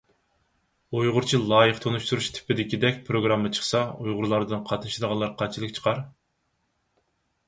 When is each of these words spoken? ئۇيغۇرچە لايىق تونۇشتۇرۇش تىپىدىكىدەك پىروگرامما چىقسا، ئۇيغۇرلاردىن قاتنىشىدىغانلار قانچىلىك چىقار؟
ئۇيغۇرچە 0.99 1.39
لايىق 1.49 1.81
تونۇشتۇرۇش 1.83 2.29
تىپىدىكىدەك 2.37 2.97
پىروگرامما 3.09 3.51
چىقسا، 3.57 3.81
ئۇيغۇرلاردىن 4.05 4.63
قاتنىشىدىغانلار 4.71 5.35
قانچىلىك 5.43 5.77
چىقار؟ 5.77 6.01